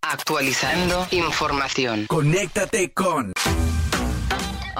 Actualizando 0.00 1.06
información. 1.10 2.06
Conéctate 2.06 2.92
con 2.92 3.32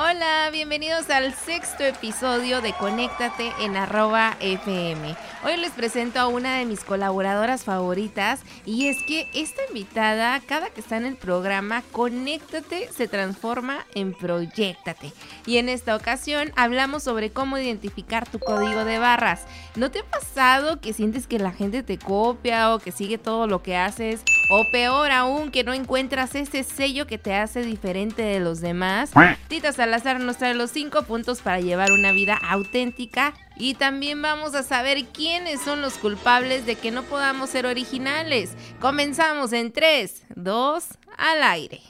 Hola, 0.00 0.48
bienvenidos 0.52 1.10
al 1.10 1.34
sexto 1.34 1.82
episodio 1.82 2.60
de 2.60 2.72
Conéctate 2.72 3.52
en 3.60 3.76
arroba 3.76 4.36
FM. 4.38 5.16
Hoy 5.44 5.56
les 5.56 5.72
presento 5.72 6.20
a 6.20 6.28
una 6.28 6.56
de 6.56 6.66
mis 6.66 6.84
colaboradoras 6.84 7.64
favoritas 7.64 8.40
y 8.64 8.86
es 8.86 8.96
que 9.08 9.28
esta 9.34 9.60
invitada, 9.66 10.40
cada 10.46 10.70
que 10.70 10.80
está 10.82 10.98
en 10.98 11.04
el 11.04 11.16
programa, 11.16 11.82
Conéctate 11.90 12.88
se 12.96 13.08
transforma 13.08 13.84
en 13.96 14.14
Proyectate. 14.14 15.12
Y 15.46 15.56
en 15.56 15.68
esta 15.68 15.96
ocasión 15.96 16.52
hablamos 16.54 17.02
sobre 17.02 17.30
cómo 17.30 17.58
identificar 17.58 18.28
tu 18.28 18.38
código 18.38 18.84
de 18.84 19.00
barras. 19.00 19.46
¿No 19.74 19.90
te 19.90 19.98
ha 19.98 20.04
pasado 20.04 20.80
que 20.80 20.92
sientes 20.92 21.26
que 21.26 21.40
la 21.40 21.50
gente 21.50 21.82
te 21.82 21.98
copia 21.98 22.72
o 22.72 22.78
que 22.78 22.92
sigue 22.92 23.18
todo 23.18 23.48
lo 23.48 23.64
que 23.64 23.76
haces? 23.76 24.22
O 24.50 24.64
peor 24.64 25.10
aún, 25.10 25.50
que 25.50 25.62
no 25.62 25.74
encuentras 25.74 26.34
ese 26.34 26.62
sello 26.62 27.06
que 27.06 27.18
te 27.18 27.34
hace 27.34 27.62
diferente 27.62 28.22
de 28.22 28.40
los 28.40 28.60
demás. 28.60 29.10
Tita 29.48 29.72
Salazar 29.72 30.20
nos 30.20 30.38
trae 30.38 30.54
los 30.54 30.70
5 30.70 31.02
puntos 31.02 31.40
para 31.40 31.60
llevar 31.60 31.92
una 31.92 32.12
vida 32.12 32.34
auténtica. 32.34 33.34
Y 33.56 33.74
también 33.74 34.22
vamos 34.22 34.54
a 34.54 34.62
saber 34.62 35.04
quiénes 35.06 35.60
son 35.60 35.82
los 35.82 35.94
culpables 35.94 36.64
de 36.64 36.76
que 36.76 36.90
no 36.90 37.02
podamos 37.02 37.50
ser 37.50 37.66
originales. 37.66 38.52
Comenzamos 38.80 39.52
en 39.52 39.72
3, 39.72 40.22
2, 40.36 40.84
al 41.18 41.42
aire. 41.42 41.80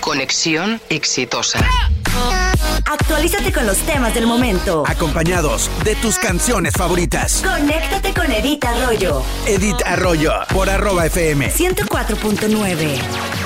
Conexión 0.00 0.80
exitosa. 0.90 1.58
Actualízate 2.86 3.52
con 3.52 3.66
los 3.66 3.78
temas 3.78 4.14
del 4.14 4.26
momento. 4.26 4.84
acompañados 4.86 5.70
de 5.84 5.94
tus 5.96 6.18
canciones 6.18 6.74
favoritas. 6.74 7.42
Conéctate 7.42 8.12
con 8.12 8.30
Edith 8.30 8.64
Arroyo. 8.64 9.22
Edith 9.46 9.80
Arroyo 9.86 10.32
por 10.52 10.68
arroba 10.68 11.06
FM. 11.06 11.50
104.9. 11.52 13.41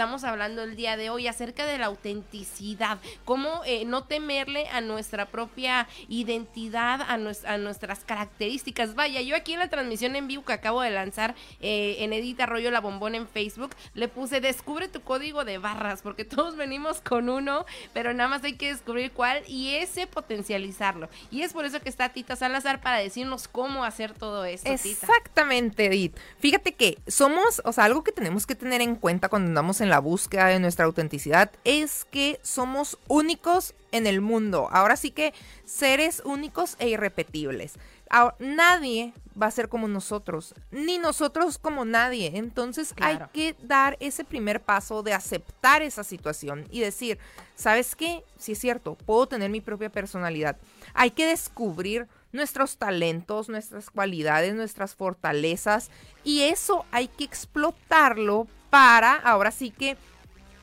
Estamos 0.00 0.24
hablando 0.24 0.62
el 0.62 0.76
día 0.76 0.96
de 0.96 1.10
hoy 1.10 1.26
acerca 1.26 1.66
de 1.66 1.76
la 1.76 1.84
autenticidad, 1.84 3.00
cómo 3.26 3.60
eh, 3.66 3.84
no 3.84 4.04
temerle 4.04 4.66
a 4.68 4.80
nuestra 4.80 5.26
propia 5.26 5.88
identidad, 6.08 7.02
a, 7.02 7.18
nues- 7.18 7.44
a 7.44 7.58
nuestras 7.58 7.98
características. 8.04 8.94
Vaya, 8.94 9.20
yo 9.20 9.36
aquí 9.36 9.52
en 9.52 9.58
la 9.58 9.68
transmisión 9.68 10.16
en 10.16 10.26
vivo 10.26 10.42
que 10.42 10.54
acabo 10.54 10.80
de 10.80 10.88
lanzar 10.88 11.34
eh, 11.60 11.96
en 11.98 12.14
Edita 12.14 12.44
Arroyo 12.44 12.70
La 12.70 12.80
Bombona 12.80 13.18
en 13.18 13.28
Facebook, 13.28 13.72
le 13.92 14.08
puse 14.08 14.40
descubre 14.40 14.88
tu 14.88 15.02
código 15.02 15.44
de 15.44 15.58
barras, 15.58 16.00
porque 16.00 16.24
todos 16.24 16.56
venimos 16.56 17.02
con 17.02 17.28
uno, 17.28 17.66
pero 17.92 18.14
nada 18.14 18.30
más 18.30 18.42
hay 18.42 18.54
que 18.54 18.68
descubrir 18.72 19.12
cuál 19.12 19.42
y 19.48 19.74
ese 19.74 20.06
potencializarlo. 20.06 21.10
Y 21.30 21.42
es 21.42 21.52
por 21.52 21.66
eso 21.66 21.78
que 21.80 21.90
está 21.90 22.08
Tita 22.08 22.36
Salazar 22.36 22.80
para 22.80 22.96
decirnos 22.96 23.48
cómo 23.48 23.84
hacer 23.84 24.14
todo 24.14 24.46
esto. 24.46 24.70
Exactamente, 24.72 25.84
Edith. 25.84 26.16
Fíjate 26.38 26.72
que 26.72 26.96
somos, 27.06 27.60
o 27.66 27.72
sea, 27.74 27.84
algo 27.84 28.02
que 28.02 28.12
tenemos 28.12 28.46
que 28.46 28.54
tener 28.54 28.80
en 28.80 28.96
cuenta 28.96 29.28
cuando 29.28 29.48
andamos 29.48 29.82
en 29.82 29.89
la 29.90 29.98
búsqueda 29.98 30.46
de 30.46 30.58
nuestra 30.60 30.84
autenticidad 30.86 31.50
es 31.64 32.04
que 32.06 32.40
somos 32.42 32.98
únicos 33.08 33.74
en 33.92 34.06
el 34.06 34.20
mundo. 34.20 34.68
Ahora 34.70 34.96
sí 34.96 35.10
que 35.10 35.34
seres 35.64 36.22
únicos 36.24 36.76
e 36.78 36.88
irrepetibles. 36.88 37.74
Ahora, 38.08 38.34
nadie 38.40 39.12
va 39.40 39.46
a 39.46 39.50
ser 39.52 39.68
como 39.68 39.86
nosotros, 39.86 40.54
ni 40.70 40.98
nosotros 40.98 41.58
como 41.58 41.84
nadie. 41.84 42.32
Entonces 42.34 42.92
Claro. 42.92 43.24
hay 43.24 43.30
que 43.32 43.56
dar 43.64 43.96
ese 44.00 44.24
primer 44.24 44.60
paso 44.60 45.02
de 45.02 45.12
aceptar 45.12 45.82
esa 45.82 46.02
situación 46.02 46.66
y 46.70 46.80
decir, 46.80 47.18
¿sabes 47.54 47.94
qué? 47.94 48.24
Sí 48.36 48.52
es 48.52 48.58
cierto, 48.58 48.96
puedo 48.96 49.26
tener 49.26 49.50
mi 49.50 49.60
propia 49.60 49.90
personalidad. 49.90 50.56
Hay 50.94 51.12
que 51.12 51.26
descubrir 51.26 52.08
nuestros 52.32 52.76
talentos, 52.78 53.48
nuestras 53.48 53.90
cualidades, 53.90 54.54
nuestras 54.54 54.94
fortalezas 54.94 55.90
y 56.24 56.42
eso 56.42 56.84
hay 56.90 57.08
que 57.08 57.24
explotarlo 57.24 58.46
para 58.70 59.14
ahora 59.14 59.50
sí 59.50 59.70
que 59.70 59.96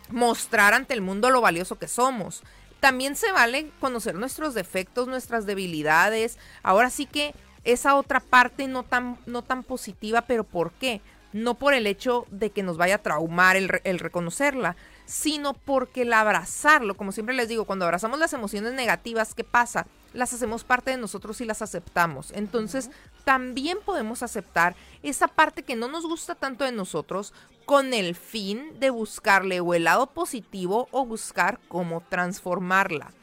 mostrar 0.10 0.74
ante 0.74 0.94
el 0.94 1.02
mundo 1.02 1.30
lo 1.30 1.42
valioso 1.42 1.78
que 1.78 1.88
somos. 1.88 2.44
También 2.80 3.16
se 3.16 3.32
vale 3.32 3.72
conocer 3.80 4.16
nuestros 4.16 4.54
defectos, 4.54 5.08
nuestras 5.08 5.46
debilidades. 5.46 6.38
Ahora 6.64 6.90
sí 6.90 7.06
que 7.06 7.34
esa 7.64 7.96
otra 7.96 8.20
parte 8.20 8.68
no 8.68 8.84
tan, 8.84 9.18
no 9.26 9.42
tan 9.42 9.64
positiva, 9.64 10.22
pero 10.22 10.44
¿por 10.44 10.72
qué? 10.72 11.02
No 11.34 11.56
por 11.56 11.74
el 11.74 11.88
hecho 11.88 12.26
de 12.32 12.52
que 12.52 12.64
nos 12.64 12.78
vaya 12.78 12.96
a 12.96 13.04
traumar 13.04 13.58
el, 13.58 13.82
el 13.84 14.00
reconocerla, 14.00 14.76
sino 15.08 15.54
porque 15.54 16.02
el 16.02 16.12
abrazarlo, 16.12 16.98
como 16.98 17.14
siempre 17.14 17.34
les 17.34 17.48
digo, 17.48 17.64
cuando 17.64 17.86
abrazamos 17.86 18.20
las 18.20 18.34
emociones 18.34 18.74
negativas, 18.74 19.34
¿qué 19.34 19.46
pasa? 19.46 19.88
Las 20.14 20.34
hacemos 20.34 20.66
parte 20.66 20.92
de 20.92 20.98
nosotros 20.98 21.40
y 21.40 21.46
las 21.46 21.62
aceptamos. 21.62 22.32
Entonces, 22.36 22.92
también 23.24 23.78
podemos 23.86 24.22
aceptar 24.22 24.76
esa 25.04 25.30
parte 25.30 25.64
que 25.64 25.78
no 25.78 25.88
nos 25.88 26.06
gusta 26.06 26.36
tanto 26.36 26.66
de 26.66 26.74
nosotros 26.74 27.34
con 27.66 27.94
el 27.94 28.16
fin 28.16 28.78
de 28.80 28.90
buscarle 28.90 29.62
o 29.62 29.74
el 29.74 29.86
lado 29.86 30.08
positivo 30.08 30.90
o 30.92 31.06
buscar 31.06 31.60
cómo 31.70 32.04
transformarla. 32.10 33.14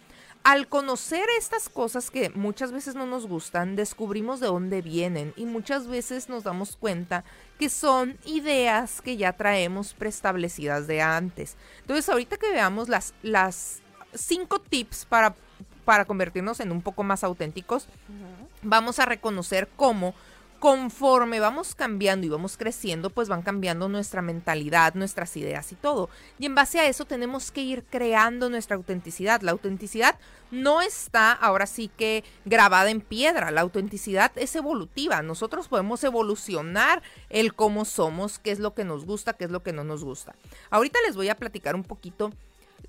Al 0.42 0.68
conocer 0.68 1.24
estas 1.38 1.70
cosas 1.70 2.10
que 2.10 2.28
muchas 2.30 2.70
veces 2.70 2.94
no 2.94 3.06
nos 3.06 3.26
gustan, 3.26 3.76
descubrimos 3.76 4.40
de 4.40 4.46
dónde 4.46 4.82
vienen 4.82 5.32
y 5.36 5.46
muchas 5.46 5.86
veces 5.86 6.28
nos 6.28 6.44
damos 6.44 6.76
cuenta 6.76 7.24
que 7.58 7.68
son 7.68 8.18
ideas 8.24 9.00
que 9.00 9.16
ya 9.16 9.32
traemos 9.32 9.94
preestablecidas 9.94 10.86
de 10.86 11.02
antes. 11.02 11.56
Entonces, 11.80 12.08
ahorita 12.08 12.36
que 12.36 12.50
veamos 12.50 12.88
las, 12.88 13.14
las 13.22 13.80
cinco 14.12 14.58
tips 14.58 15.04
para, 15.06 15.34
para 15.84 16.04
convertirnos 16.04 16.60
en 16.60 16.72
un 16.72 16.82
poco 16.82 17.02
más 17.04 17.22
auténticos, 17.24 17.88
vamos 18.62 18.98
a 18.98 19.06
reconocer 19.06 19.68
cómo 19.76 20.14
conforme 20.64 21.40
vamos 21.40 21.74
cambiando 21.74 22.26
y 22.26 22.30
vamos 22.30 22.56
creciendo, 22.56 23.10
pues 23.10 23.28
van 23.28 23.42
cambiando 23.42 23.86
nuestra 23.90 24.22
mentalidad, 24.22 24.94
nuestras 24.94 25.36
ideas 25.36 25.70
y 25.72 25.74
todo. 25.74 26.08
Y 26.38 26.46
en 26.46 26.54
base 26.54 26.80
a 26.80 26.86
eso 26.86 27.04
tenemos 27.04 27.50
que 27.50 27.60
ir 27.60 27.84
creando 27.84 28.48
nuestra 28.48 28.74
autenticidad. 28.74 29.42
La 29.42 29.52
autenticidad 29.52 30.18
no 30.50 30.80
está 30.80 31.32
ahora 31.32 31.66
sí 31.66 31.90
que 31.98 32.24
grabada 32.46 32.88
en 32.88 33.02
piedra. 33.02 33.50
La 33.50 33.60
autenticidad 33.60 34.32
es 34.36 34.56
evolutiva. 34.56 35.20
Nosotros 35.20 35.68
podemos 35.68 36.02
evolucionar 36.02 37.02
el 37.28 37.52
cómo 37.52 37.84
somos, 37.84 38.38
qué 38.38 38.50
es 38.50 38.58
lo 38.58 38.72
que 38.72 38.84
nos 38.84 39.04
gusta, 39.04 39.34
qué 39.34 39.44
es 39.44 39.50
lo 39.50 39.62
que 39.62 39.74
no 39.74 39.84
nos 39.84 40.02
gusta. 40.02 40.34
Ahorita 40.70 40.98
les 41.06 41.14
voy 41.14 41.28
a 41.28 41.36
platicar 41.36 41.74
un 41.74 41.84
poquito 41.84 42.32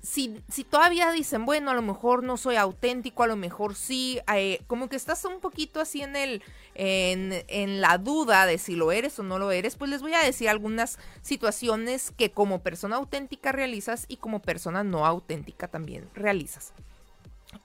si, 0.02 0.40
si 0.48 0.64
todavía 0.64 1.10
dicen, 1.10 1.44
bueno, 1.44 1.70
a 1.70 1.74
lo 1.74 1.82
mejor 1.82 2.22
no 2.22 2.36
soy 2.36 2.56
auténtico, 2.56 3.22
a 3.22 3.26
lo 3.26 3.36
mejor 3.36 3.74
sí, 3.74 4.20
eh, 4.32 4.60
como 4.66 4.88
que 4.88 4.96
estás 4.96 5.24
un 5.24 5.40
poquito 5.40 5.80
así 5.80 6.02
en 6.02 6.16
el, 6.16 6.42
en, 6.76 7.44
en 7.48 7.80
la 7.80 7.98
duda 7.98 8.46
de 8.46 8.58
si 8.58 8.76
lo 8.76 8.92
eres 8.92 9.18
o 9.18 9.22
no 9.22 9.38
lo 9.38 9.50
eres, 9.50 9.76
pues 9.76 9.90
les 9.90 10.02
voy 10.02 10.14
a 10.14 10.20
decir 10.20 10.48
algunas 10.48 10.98
situaciones 11.22 12.12
que 12.16 12.30
como 12.30 12.62
persona 12.62 12.96
auténtica 12.96 13.52
realizas 13.52 14.04
y 14.08 14.18
como 14.18 14.40
persona 14.40 14.84
no 14.84 15.06
auténtica 15.06 15.68
también 15.68 16.08
realizas. 16.14 16.72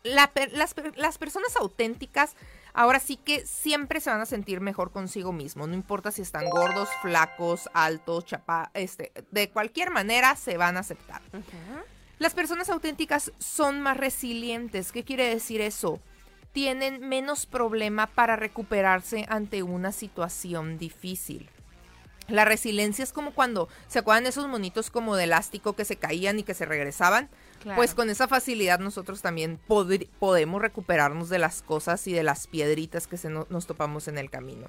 La 0.03 0.31
las 0.95 1.17
personas 1.17 1.55
auténticas 1.57 2.35
ahora 2.73 2.99
sí 2.99 3.17
que 3.17 3.45
siempre 3.45 3.99
se 3.99 4.09
van 4.09 4.21
a 4.21 4.25
sentir 4.25 4.61
mejor 4.61 4.91
consigo 4.91 5.33
mismo, 5.33 5.67
no 5.67 5.73
importa 5.73 6.11
si 6.11 6.21
están 6.21 6.49
gordos, 6.49 6.89
flacos, 7.01 7.69
altos, 7.73 8.25
chapa, 8.25 8.71
este, 8.73 9.11
de 9.31 9.49
cualquier 9.49 9.91
manera 9.91 10.35
se 10.35 10.57
van 10.57 10.77
a 10.77 10.81
aceptar. 10.81 11.21
Las 12.19 12.33
personas 12.33 12.69
auténticas 12.69 13.31
son 13.39 13.81
más 13.81 13.97
resilientes. 13.97 14.91
¿Qué 14.91 15.03
quiere 15.03 15.27
decir 15.27 15.59
eso? 15.59 15.99
Tienen 16.51 17.07
menos 17.07 17.45
problema 17.45 18.07
para 18.07 18.35
recuperarse 18.35 19.25
ante 19.29 19.63
una 19.63 19.91
situación 19.91 20.77
difícil. 20.77 21.49
La 22.27 22.45
resiliencia 22.45 23.03
es 23.03 23.11
como 23.13 23.31
cuando 23.33 23.67
se 23.87 23.99
acuerdan 23.99 24.25
esos 24.25 24.47
monitos 24.47 24.89
como 24.89 25.15
de 25.15 25.25
elástico 25.25 25.73
que 25.73 25.85
se 25.85 25.97
caían 25.97 26.39
y 26.39 26.43
que 26.43 26.53
se 26.53 26.65
regresaban. 26.65 27.29
Claro. 27.61 27.77
Pues 27.77 27.93
con 27.93 28.09
esa 28.09 28.27
facilidad 28.27 28.79
nosotros 28.79 29.21
también 29.21 29.59
podemos 29.67 30.61
recuperarnos 30.61 31.29
de 31.29 31.39
las 31.39 31.61
cosas 31.61 32.07
y 32.07 32.13
de 32.13 32.23
las 32.23 32.47
piedritas 32.47 33.07
que 33.07 33.17
se 33.17 33.29
no- 33.29 33.47
nos 33.49 33.65
topamos 33.67 34.07
en 34.07 34.17
el 34.17 34.29
camino. 34.29 34.67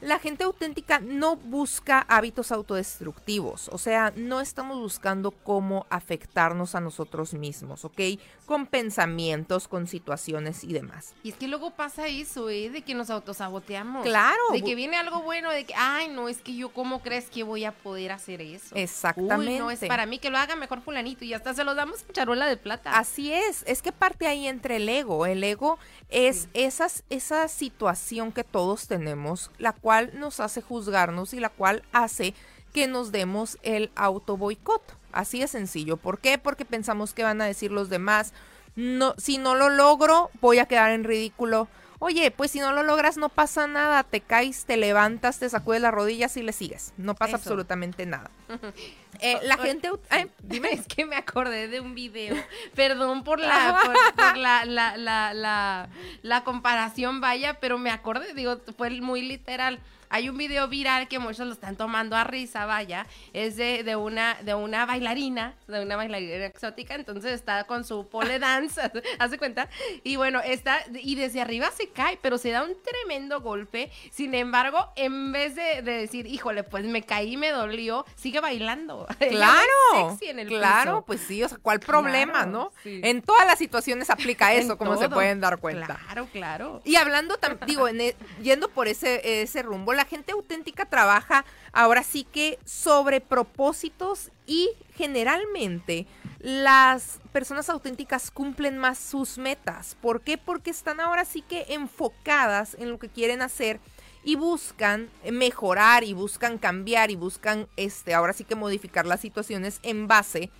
La 0.00 0.18
gente 0.18 0.44
auténtica 0.44 0.98
no 0.98 1.36
busca 1.36 2.00
hábitos 2.08 2.52
autodestructivos, 2.52 3.68
o 3.68 3.76
sea, 3.76 4.14
no 4.16 4.40
estamos 4.40 4.78
buscando 4.78 5.30
cómo 5.30 5.86
afectarnos 5.90 6.74
a 6.74 6.80
nosotros 6.80 7.34
mismos, 7.34 7.84
¿ok? 7.84 8.00
Con 8.46 8.66
pensamientos, 8.66 9.68
con 9.68 9.86
situaciones 9.86 10.64
y 10.64 10.72
demás. 10.72 11.12
Y 11.22 11.30
es 11.30 11.36
que 11.36 11.48
luego 11.48 11.72
pasa 11.72 12.06
eso, 12.06 12.48
¿eh? 12.48 12.70
De 12.70 12.80
que 12.80 12.94
nos 12.94 13.10
autosaboteamos. 13.10 14.04
Claro. 14.04 14.38
De 14.52 14.62
que 14.62 14.74
viene 14.74 14.96
algo 14.96 15.20
bueno, 15.20 15.50
de 15.50 15.66
que, 15.66 15.74
ay, 15.76 16.08
no, 16.08 16.30
es 16.30 16.38
que 16.38 16.56
yo, 16.56 16.70
¿cómo 16.72 17.02
crees 17.02 17.28
que 17.28 17.42
voy 17.42 17.66
a 17.66 17.72
poder 17.72 18.12
hacer 18.12 18.40
eso? 18.40 18.74
Exactamente. 18.74 19.52
Uy, 19.52 19.58
no, 19.58 19.70
es 19.70 19.80
para 19.80 20.06
mí 20.06 20.18
que 20.18 20.30
lo 20.30 20.38
haga 20.38 20.56
mejor 20.56 20.80
fulanito 20.80 21.26
y 21.26 21.34
hasta 21.34 21.52
se 21.52 21.62
los 21.62 21.76
damos 21.76 22.02
en 22.08 22.12
charola 22.14 22.46
de 22.46 22.56
plata. 22.56 22.98
Así 22.98 23.34
es, 23.34 23.64
es 23.66 23.82
que 23.82 23.92
parte 23.92 24.26
ahí 24.26 24.46
entre 24.46 24.76
el 24.76 24.88
ego. 24.88 25.26
El 25.26 25.44
ego 25.44 25.78
es 26.08 26.48
esas, 26.54 27.04
esa 27.10 27.48
situación 27.48 28.32
que 28.32 28.44
todos 28.44 28.88
tenemos, 28.88 29.50
la 29.58 29.74
cual 29.74 29.89
nos 30.14 30.40
hace 30.40 30.62
juzgarnos 30.62 31.34
y 31.34 31.40
la 31.40 31.48
cual 31.48 31.82
hace 31.92 32.34
que 32.72 32.86
nos 32.86 33.12
demos 33.12 33.58
el 33.62 33.90
auto 33.94 34.36
boicot. 34.36 34.96
Así 35.12 35.40
de 35.40 35.48
sencillo. 35.48 35.96
¿Por 35.96 36.18
qué? 36.18 36.38
Porque 36.38 36.64
pensamos 36.64 37.12
que 37.14 37.24
van 37.24 37.40
a 37.40 37.46
decir 37.46 37.72
los 37.72 37.90
demás, 37.90 38.32
no, 38.76 39.14
si 39.18 39.38
no 39.38 39.54
lo 39.54 39.68
logro, 39.68 40.30
voy 40.40 40.58
a 40.58 40.66
quedar 40.66 40.92
en 40.92 41.04
ridículo. 41.04 41.68
Oye, 41.98 42.30
pues 42.30 42.52
si 42.52 42.60
no 42.60 42.72
lo 42.72 42.82
logras 42.82 43.16
no 43.18 43.28
pasa 43.28 43.66
nada, 43.66 44.04
te 44.04 44.20
caes, 44.20 44.64
te 44.64 44.76
levantas, 44.76 45.38
te 45.38 45.50
sacudes 45.50 45.82
las 45.82 45.92
rodillas 45.92 46.36
y 46.36 46.42
le 46.42 46.52
sigues. 46.52 46.94
No 46.96 47.14
pasa 47.14 47.36
Eso. 47.36 47.36
absolutamente 47.36 48.06
nada. 48.06 48.30
Eh, 49.22 49.38
la 49.42 49.56
gente... 49.58 49.90
ay, 50.08 50.30
Dime, 50.42 50.72
es 50.72 50.86
que 50.86 51.04
me 51.06 51.16
acordé 51.16 51.68
de 51.68 51.80
un 51.80 51.94
video. 51.94 52.36
Perdón 52.74 53.24
por 53.24 53.38
la, 53.40 53.78
por, 53.84 53.94
por 54.16 54.36
la, 54.36 54.64
la, 54.64 54.96
la, 54.96 55.34
la, 55.34 55.88
la 56.22 56.44
comparación, 56.44 57.20
vaya, 57.20 57.54
pero 57.60 57.78
me 57.78 57.90
acordé, 57.90 58.34
digo, 58.34 58.60
fue 58.76 58.90
muy 59.00 59.22
literal. 59.22 59.80
Hay 60.12 60.28
un 60.28 60.36
video 60.36 60.66
viral 60.66 61.06
que 61.06 61.20
muchos 61.20 61.46
lo 61.46 61.52
están 61.52 61.76
tomando 61.76 62.16
a 62.16 62.24
risa, 62.24 62.66
vaya. 62.66 63.06
Es 63.32 63.54
de, 63.54 63.84
de 63.84 63.94
una, 63.94 64.34
de 64.42 64.54
una 64.54 64.84
bailarina, 64.84 65.54
de 65.68 65.80
una 65.84 65.94
bailarina 65.94 66.46
exótica. 66.46 66.96
Entonces 66.96 67.30
está 67.30 67.62
con 67.62 67.84
su 67.84 68.08
pole 68.08 68.38
dance, 68.40 68.80
hace 69.20 69.38
cuenta. 69.38 69.68
Y 70.02 70.16
bueno, 70.16 70.40
está, 70.40 70.80
y 71.00 71.14
desde 71.14 71.40
arriba 71.40 71.70
se 71.70 71.90
cae, 71.90 72.18
pero 72.20 72.38
se 72.38 72.50
da 72.50 72.64
un 72.64 72.72
tremendo 72.82 73.40
golpe. 73.40 73.92
Sin 74.10 74.34
embargo, 74.34 74.88
en 74.96 75.30
vez 75.30 75.54
de, 75.54 75.82
de 75.82 75.92
decir, 75.98 76.26
híjole, 76.26 76.64
pues 76.64 76.84
me 76.86 77.02
caí, 77.02 77.36
me 77.36 77.50
dolió, 77.50 78.04
sigue 78.16 78.40
bailando. 78.40 79.06
Claro, 79.30 79.62
es 79.94 80.10
sexy 80.12 80.26
en 80.30 80.38
el 80.38 80.48
claro, 80.48 80.92
piso. 80.92 81.06
pues 81.06 81.20
sí, 81.20 81.42
o 81.42 81.48
sea, 81.48 81.58
¿cuál 81.58 81.80
problema, 81.80 82.32
Claro, 82.44 82.50
no? 82.50 82.72
sí. 82.82 83.00
En 83.04 83.22
todas 83.22 83.46
las 83.46 83.58
situaciones 83.58 84.10
aplica 84.10 84.52
eso, 84.54 84.76
como 84.78 84.96
se 84.96 85.08
pueden 85.08 85.40
dar 85.40 85.58
cuenta. 85.58 85.98
Claro, 86.04 86.28
claro. 86.32 86.80
Y 86.84 86.96
hablando, 86.96 87.36
digo, 87.66 87.88
en 87.88 88.00
e- 88.00 88.16
yendo 88.42 88.68
por 88.68 88.88
ese, 88.88 89.42
ese 89.42 89.62
rumbo, 89.62 89.92
la 89.94 90.04
gente 90.04 90.32
auténtica 90.32 90.84
trabaja 90.86 91.44
ahora 91.72 92.02
sí 92.02 92.24
que 92.24 92.58
sobre 92.64 93.20
propósitos 93.20 94.30
y 94.46 94.70
generalmente 94.96 96.06
las 96.38 97.20
personas 97.32 97.68
auténticas 97.68 98.30
cumplen 98.30 98.78
más 98.78 98.98
sus 98.98 99.38
metas. 99.38 99.96
¿Por 100.00 100.22
qué? 100.22 100.38
Porque 100.38 100.70
están 100.70 101.00
ahora 101.00 101.24
sí 101.24 101.42
que 101.42 101.66
enfocadas 101.68 102.74
en 102.78 102.90
lo 102.90 102.98
que 102.98 103.08
quieren 103.08 103.42
hacer 103.42 103.78
y 104.22 104.36
buscan 104.36 105.10
mejorar 105.30 106.04
y 106.04 106.12
buscan 106.12 106.58
cambiar 106.58 107.10
y 107.10 107.16
buscan 107.16 107.68
este 107.76 108.14
ahora 108.14 108.32
sí 108.32 108.44
que 108.44 108.54
modificar 108.54 109.06
las 109.06 109.20
situaciones 109.20 109.80
en 109.82 110.08
base 110.08 110.50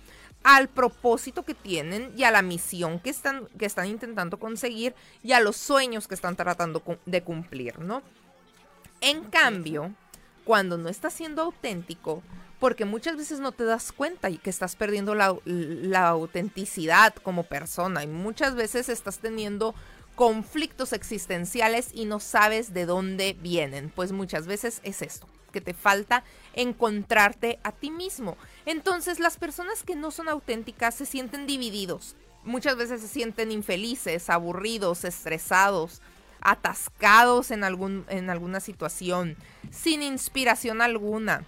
al 0.43 0.67
propósito 0.69 1.43
que 1.43 1.53
tienen 1.53 2.11
y 2.17 2.23
a 2.23 2.31
la 2.31 2.41
misión 2.41 2.99
que 2.99 3.11
están, 3.11 3.47
que 3.59 3.65
están 3.65 3.87
intentando 3.87 4.37
conseguir 4.37 4.95
y 5.21 5.33
a 5.33 5.39
los 5.39 5.55
sueños 5.55 6.07
que 6.07 6.15
están 6.15 6.35
tratando 6.35 6.81
de 7.05 7.21
cumplir, 7.21 7.79
¿no? 7.79 8.01
En 9.01 9.23
cambio, 9.25 9.93
cuando 10.43 10.77
no 10.77 10.89
estás 10.89 11.13
siendo 11.13 11.43
auténtico, 11.43 12.23
porque 12.59 12.85
muchas 12.85 13.17
veces 13.17 13.39
no 13.39 13.51
te 13.51 13.63
das 13.63 13.91
cuenta 13.91 14.29
y 14.29 14.37
que 14.37 14.49
estás 14.49 14.75
perdiendo 14.75 15.15
la, 15.15 15.35
la 15.45 16.07
autenticidad 16.07 17.13
como 17.15 17.43
persona 17.43 18.03
y 18.03 18.07
muchas 18.07 18.55
veces 18.55 18.89
estás 18.89 19.19
teniendo 19.19 19.73
conflictos 20.15 20.93
existenciales 20.93 21.89
y 21.93 22.05
no 22.05 22.19
sabes 22.19 22.73
de 22.73 22.85
dónde 22.85 23.35
vienen. 23.39 23.89
Pues 23.89 24.11
muchas 24.11 24.47
veces 24.47 24.81
es 24.83 25.01
esto, 25.01 25.27
que 25.51 25.61
te 25.61 25.73
falta 25.73 26.23
encontrarte 26.53 27.59
a 27.63 27.71
ti 27.71 27.91
mismo. 27.91 28.37
Entonces 28.65 29.19
las 29.19 29.37
personas 29.37 29.83
que 29.83 29.95
no 29.95 30.11
son 30.11 30.29
auténticas 30.29 30.95
se 30.95 31.05
sienten 31.05 31.47
divididos. 31.47 32.15
Muchas 32.43 32.75
veces 32.75 33.01
se 33.01 33.07
sienten 33.07 33.51
infelices, 33.51 34.29
aburridos, 34.29 35.03
estresados, 35.03 36.01
atascados 36.41 37.51
en, 37.51 37.63
algún, 37.63 38.05
en 38.09 38.29
alguna 38.29 38.59
situación, 38.59 39.37
sin 39.69 40.01
inspiración 40.01 40.81
alguna 40.81 41.45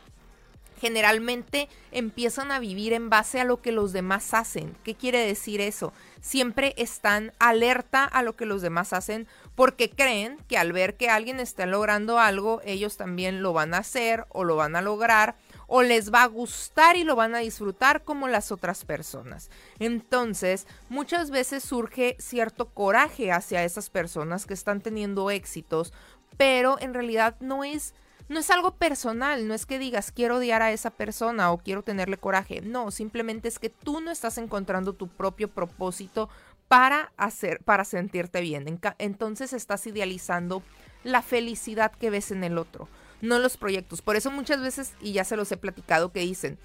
generalmente 0.83 1.69
empiezan 1.93 2.51
a 2.51 2.59
vivir 2.59 2.91
en 2.91 3.09
base 3.09 3.39
a 3.39 3.45
lo 3.45 3.61
que 3.61 3.71
los 3.71 3.93
demás 3.93 4.33
hacen. 4.33 4.75
¿Qué 4.83 4.95
quiere 4.95 5.25
decir 5.25 5.61
eso? 5.61 5.93
Siempre 6.19 6.73
están 6.75 7.31
alerta 7.39 8.03
a 8.03 8.21
lo 8.21 8.35
que 8.35 8.45
los 8.45 8.61
demás 8.61 8.91
hacen 8.91 9.25
porque 9.55 9.89
creen 9.89 10.37
que 10.49 10.57
al 10.57 10.73
ver 10.73 10.97
que 10.97 11.09
alguien 11.09 11.39
está 11.39 11.65
logrando 11.65 12.19
algo, 12.19 12.59
ellos 12.65 12.97
también 12.97 13.41
lo 13.41 13.53
van 13.53 13.73
a 13.73 13.77
hacer 13.77 14.25
o 14.27 14.43
lo 14.43 14.57
van 14.57 14.75
a 14.75 14.81
lograr 14.81 15.37
o 15.67 15.83
les 15.83 16.13
va 16.13 16.23
a 16.23 16.27
gustar 16.27 16.97
y 16.97 17.05
lo 17.05 17.15
van 17.15 17.33
a 17.33 17.39
disfrutar 17.39 18.03
como 18.03 18.27
las 18.27 18.51
otras 18.51 18.83
personas. 18.83 19.49
Entonces, 19.79 20.67
muchas 20.89 21.31
veces 21.31 21.63
surge 21.63 22.17
cierto 22.19 22.65
coraje 22.65 23.31
hacia 23.31 23.63
esas 23.63 23.89
personas 23.89 24.45
que 24.45 24.53
están 24.53 24.81
teniendo 24.81 25.31
éxitos, 25.31 25.93
pero 26.35 26.77
en 26.81 26.93
realidad 26.93 27.37
no 27.39 27.63
es 27.63 27.93
no 28.29 28.39
es 28.39 28.49
algo 28.49 28.75
personal, 28.75 29.47
no 29.47 29.53
es 29.53 29.65
que 29.65 29.79
digas 29.79 30.11
quiero 30.11 30.37
odiar 30.37 30.61
a 30.61 30.71
esa 30.71 30.89
persona 30.89 31.51
o 31.51 31.57
quiero 31.57 31.83
tenerle 31.83 32.17
coraje, 32.17 32.61
no, 32.61 32.91
simplemente 32.91 33.47
es 33.47 33.59
que 33.59 33.69
tú 33.69 34.01
no 34.01 34.11
estás 34.11 34.37
encontrando 34.37 34.93
tu 34.93 35.07
propio 35.07 35.49
propósito 35.49 36.29
para 36.67 37.11
hacer, 37.17 37.59
para 37.63 37.85
sentirte 37.85 38.41
bien. 38.41 38.79
Entonces 38.97 39.53
estás 39.53 39.85
idealizando 39.85 40.63
la 41.03 41.21
felicidad 41.21 41.91
que 41.91 42.09
ves 42.09 42.31
en 42.31 42.43
el 42.43 42.57
otro, 42.57 42.87
no 43.21 43.39
los 43.39 43.57
proyectos. 43.57 44.01
Por 44.01 44.15
eso 44.15 44.31
muchas 44.31 44.61
veces, 44.61 44.93
y 45.01 45.13
ya 45.13 45.23
se 45.23 45.35
los 45.35 45.51
he 45.51 45.57
platicado, 45.57 46.11
que 46.11 46.21
dicen, 46.21 46.57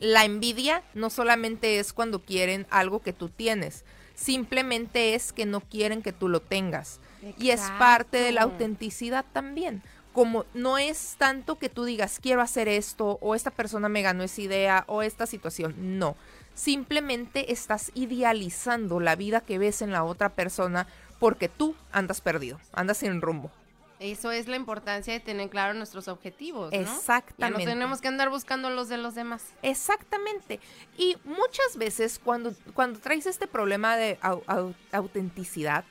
la 0.00 0.24
envidia 0.24 0.82
no 0.94 1.10
solamente 1.10 1.78
es 1.78 1.92
cuando 1.92 2.22
quieren 2.22 2.66
algo 2.70 3.02
que 3.02 3.12
tú 3.12 3.28
tienes, 3.28 3.84
simplemente 4.14 5.14
es 5.14 5.32
que 5.32 5.46
no 5.46 5.60
quieren 5.60 6.02
que 6.02 6.12
tú 6.12 6.28
lo 6.28 6.40
tengas. 6.40 7.00
Y 7.38 7.50
es 7.50 7.60
parte 7.78 8.18
de 8.18 8.32
la 8.32 8.42
autenticidad 8.42 9.24
también. 9.32 9.82
Como 10.20 10.44
no 10.52 10.76
es 10.76 11.14
tanto 11.16 11.58
que 11.58 11.70
tú 11.70 11.84
digas 11.84 12.18
quiero 12.20 12.42
hacer 12.42 12.68
esto 12.68 13.16
o 13.22 13.34
esta 13.34 13.50
persona 13.50 13.88
me 13.88 14.02
ganó 14.02 14.22
esa 14.22 14.42
idea 14.42 14.84
o 14.86 15.00
esta 15.00 15.24
situación, 15.24 15.74
no. 15.98 16.14
Simplemente 16.54 17.52
estás 17.52 17.90
idealizando 17.94 19.00
la 19.00 19.16
vida 19.16 19.40
que 19.40 19.58
ves 19.58 19.80
en 19.80 19.92
la 19.92 20.04
otra 20.04 20.28
persona 20.28 20.86
porque 21.18 21.48
tú 21.48 21.74
andas 21.90 22.20
perdido, 22.20 22.60
andas 22.74 22.98
sin 22.98 23.22
rumbo. 23.22 23.50
Eso 23.98 24.30
es 24.30 24.46
la 24.46 24.56
importancia 24.56 25.14
de 25.14 25.20
tener 25.20 25.48
claro 25.48 25.72
nuestros 25.72 26.06
objetivos, 26.08 26.70
¿no? 26.70 26.78
Ya 26.78 26.84
no 26.84 26.96
Exactamente. 26.98 27.64
tenemos 27.64 28.02
que 28.02 28.08
andar 28.08 28.28
buscando 28.28 28.68
los 28.68 28.90
de 28.90 28.98
los 28.98 29.14
demás. 29.14 29.42
Exactamente. 29.62 30.60
Y 30.98 31.16
muchas 31.24 31.76
veces 31.78 32.18
cuando, 32.22 32.52
cuando 32.74 32.98
traes 33.00 33.24
este 33.24 33.46
problema 33.46 33.96
de 33.96 34.18
au- 34.20 34.44
au- 34.46 34.74
autenticidad, 34.92 35.84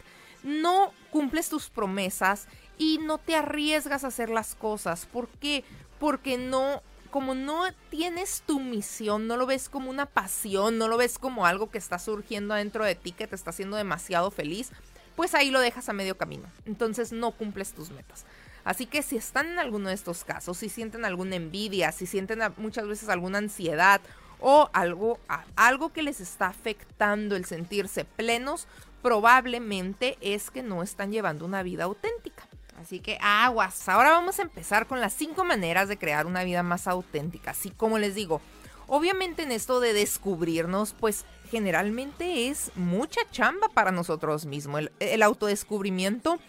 no 0.44 0.94
cumples 1.12 1.50
tus 1.50 1.70
promesas 1.70 2.48
y 2.80 2.98
no 2.98 3.20
te 3.20 3.36
arriesgas 3.36 4.04
a 4.04 4.08
hacer 4.08 4.32
las 4.32 4.56
cosas. 4.56 5.06
¿Por 5.06 5.28
qué? 5.28 5.64
Porque 6.00 6.40
no, 6.40 6.82
como 7.12 7.36
no 7.36 7.64
tienes 7.92 8.42
tu 8.48 8.60
misión, 8.60 9.28
no 9.28 9.38
lo 9.38 9.46
ves 9.46 9.70
como 9.70 9.92
una 9.92 10.08
pasión, 10.08 10.80
no 10.80 10.88
lo 10.88 10.98
ves 10.98 11.20
como 11.20 11.46
algo 11.46 11.70
que 11.70 11.78
está 11.78 12.00
surgiendo 12.00 12.56
adentro 12.56 12.84
de 12.84 12.96
ti 12.96 13.12
que 13.12 13.28
te 13.28 13.36
está 13.36 13.52
haciendo 13.52 13.78
demasiado 13.78 14.32
feliz, 14.32 14.72
pues 15.16 15.36
ahí 15.36 15.52
lo 15.52 15.60
dejas 15.60 15.90
a 15.90 15.94
medio 15.94 16.18
camino. 16.18 16.50
Entonces 16.66 17.12
no 17.12 17.32
cumples 17.32 17.74
tus 17.74 17.92
metas. 17.92 18.26
Así 18.64 18.86
que 18.86 19.02
si 19.02 19.18
están 19.18 19.48
en 19.48 19.60
alguno 19.60 19.90
de 19.90 19.96
estos 19.96 20.24
casos, 20.24 20.58
si 20.58 20.70
sienten 20.70 21.04
alguna 21.04 21.36
envidia, 21.36 21.92
si 21.92 22.06
sienten 22.06 22.40
muchas 22.58 22.88
veces 22.88 23.10
alguna 23.10 23.40
ansiedad 23.40 24.00
o 24.40 24.70
algo, 24.72 25.20
algo 25.56 25.92
que 25.92 26.04
les 26.04 26.22
está 26.22 26.48
afectando 26.48 27.36
el 27.36 27.46
sentirse 27.46 28.06
plenos, 28.06 28.68
probablemente 29.02 30.18
es 30.22 30.52
que 30.52 30.64
no 30.64 30.84
están 30.84 31.12
llevando 31.12 31.46
una 31.46 31.64
vida 31.64 31.86
auténtica. 31.86 32.49
Así 32.80 33.00
que 33.00 33.18
aguas. 33.22 33.90
Ahora 33.90 34.12
vamos 34.12 34.40
a 34.40 34.44
empezar 34.44 34.88
con 34.88 35.02
las 35.02 35.14
cinco 35.14 35.44
maneras 35.44 35.90
de 35.90 35.98
crear 35.98 36.26
una 36.26 36.44
vida 36.44 36.64
más 36.64 36.88
auténtica. 36.88 37.52
Así 37.52 37.72
como 37.72 38.00
les 38.00 38.16
digo, 38.16 38.42
obviamente 38.88 39.44
en 39.44 39.52
esto 39.52 39.80
de 39.80 39.94
descubrirnos, 39.94 40.96
pues 40.98 41.26
generalmente 41.52 42.48
es 42.48 42.72
mucha 42.76 43.22
chamba 43.32 43.68
para 43.70 43.92
nosotros 43.92 44.46
mismos. 44.46 44.80
El, 44.80 44.92
el 45.00 45.24
autodescubrimiento 45.24 46.40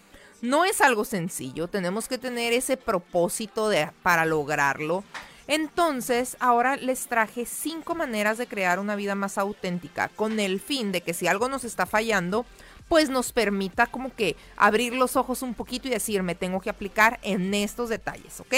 no 0.41 0.63
es 0.63 0.79
algo 0.81 1.03
sencillo. 1.03 1.67
Tenemos 1.67 2.07
que 2.07 2.17
tener 2.17 2.53
ese 2.53 2.77
propósito 2.77 3.67
de, 3.67 3.91
para 4.01 4.25
lograrlo. 4.25 5.03
Entonces, 5.47 6.37
ahora 6.39 6.77
les 6.77 7.07
traje 7.07 7.45
cinco 7.45 7.93
maneras 7.93 8.37
de 8.37 8.47
crear 8.47 8.79
una 8.79 8.95
vida 8.95 9.15
más 9.15 9.37
auténtica, 9.37 10.07
con 10.07 10.39
el 10.39 10.61
fin 10.61 10.93
de 10.93 11.01
que 11.01 11.13
si 11.13 11.27
algo 11.27 11.49
nos 11.49 11.65
está 11.65 11.85
fallando, 11.85 12.45
pues 12.91 13.09
nos 13.09 13.31
permita 13.31 13.87
como 13.87 14.13
que 14.13 14.35
abrir 14.57 14.91
los 14.91 15.15
ojos 15.15 15.43
un 15.43 15.53
poquito 15.53 15.87
y 15.87 15.91
decir, 15.91 16.23
me 16.23 16.35
tengo 16.35 16.59
que 16.59 16.69
aplicar 16.69 17.21
en 17.21 17.53
estos 17.53 17.87
detalles, 17.87 18.41
¿ok? 18.41 18.53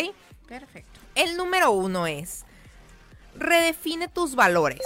Perfecto. 0.47 0.99
El 1.13 1.37
número 1.37 1.69
uno 1.69 2.07
es, 2.07 2.43
redefine 3.35 4.07
tus 4.07 4.33
valores. 4.33 4.81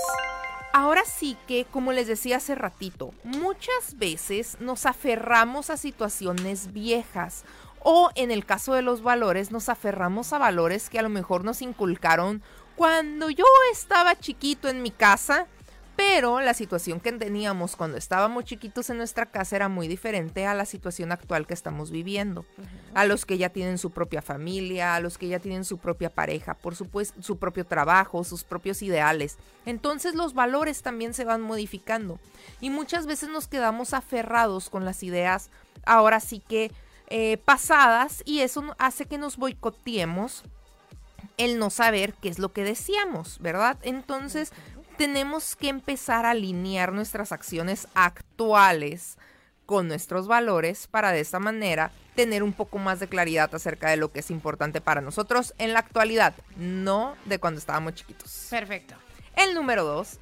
Ahora 0.73 1.05
sí 1.05 1.37
que, 1.47 1.63
como 1.63 1.93
les 1.93 2.07
decía 2.07 2.35
hace 2.35 2.55
ratito, 2.55 3.13
muchas 3.23 3.97
veces 3.97 4.57
nos 4.59 4.85
aferramos 4.85 5.69
a 5.69 5.77
situaciones 5.77 6.73
viejas 6.73 7.45
o 7.79 8.09
en 8.15 8.31
el 8.31 8.45
caso 8.45 8.73
de 8.73 8.81
los 8.81 9.01
valores 9.01 9.49
nos 9.49 9.69
aferramos 9.69 10.33
a 10.33 10.39
valores 10.39 10.89
que 10.89 10.99
a 10.99 11.03
lo 11.03 11.09
mejor 11.09 11.45
nos 11.45 11.61
inculcaron 11.61 12.43
cuando 12.75 13.29
yo 13.29 13.45
estaba 13.71 14.19
chiquito 14.19 14.67
en 14.67 14.81
mi 14.81 14.91
casa 14.91 15.47
Pero 15.97 16.41
la 16.41 16.53
situación 16.53 16.99
que 16.99 17.11
teníamos 17.11 17.75
cuando 17.75 17.97
estábamos 17.97 18.45
chiquitos 18.45 18.91
en 18.91 18.97
nuestra 18.97 19.25
casa 19.25 19.55
era 19.55 19.67
muy 19.67 19.87
diferente 19.87 20.45
a 20.45 20.53
la 20.53 20.65
situación 20.65 21.11
actual 21.11 21.47
que 21.47 21.55
estamos 21.55 21.89
viviendo. 21.89 22.45
A 22.93 23.05
los 23.05 23.25
que 23.25 23.39
ya 23.39 23.49
tienen 23.49 23.79
su 23.79 23.89
propia 23.89 24.21
familia, 24.21 24.93
a 24.93 24.99
los 24.99 25.17
que 25.17 25.27
ya 25.27 25.39
tienen 25.39 25.65
su 25.65 25.79
propia 25.79 26.11
pareja, 26.11 26.53
por 26.53 26.75
supuesto, 26.75 27.23
su 27.23 27.39
propio 27.39 27.65
trabajo, 27.65 28.23
sus 28.23 28.43
propios 28.43 28.83
ideales. 28.83 29.37
Entonces 29.65 30.13
los 30.13 30.35
valores 30.35 30.83
también 30.83 31.15
se 31.15 31.25
van 31.25 31.41
modificando. 31.41 32.19
Y 32.61 32.69
muchas 32.69 33.07
veces 33.07 33.29
nos 33.29 33.47
quedamos 33.47 33.95
aferrados 33.95 34.69
con 34.69 34.85
las 34.85 35.01
ideas, 35.01 35.49
ahora 35.83 36.19
sí 36.19 36.43
que 36.47 36.71
eh, 37.07 37.37
pasadas, 37.43 38.21
y 38.23 38.41
eso 38.41 38.75
hace 38.77 39.05
que 39.05 39.17
nos 39.17 39.37
boicoteemos 39.37 40.43
el 41.37 41.57
no 41.57 41.69
saber 41.69 42.13
qué 42.13 42.29
es 42.29 42.37
lo 42.37 42.51
que 42.51 42.63
decíamos, 42.63 43.39
¿verdad? 43.39 43.77
Entonces, 43.83 44.51
tenemos 44.97 45.55
que 45.55 45.69
empezar 45.69 46.25
a 46.25 46.31
alinear 46.31 46.91
nuestras 46.91 47.31
acciones 47.31 47.87
actuales 47.93 49.17
con 49.65 49.87
nuestros 49.87 50.27
valores 50.27 50.87
para 50.87 51.11
de 51.11 51.19
esta 51.19 51.39
manera 51.39 51.91
tener 52.15 52.41
un 52.41 52.53
poco 52.53 52.79
más 52.79 52.99
de 52.99 53.07
claridad 53.07 53.53
acerca 53.53 53.89
de 53.89 53.97
lo 53.97 54.11
que 54.11 54.21
es 54.21 54.31
importante 54.31 54.81
para 54.81 55.01
nosotros 55.01 55.53
en 55.59 55.73
la 55.73 55.79
actualidad, 55.79 56.33
no 56.55 57.15
de 57.25 57.37
cuando 57.37 57.59
estábamos 57.59 57.93
chiquitos. 57.93 58.47
Perfecto. 58.49 58.95
El 59.35 59.53
número 59.53 59.83
dos, 59.83 60.19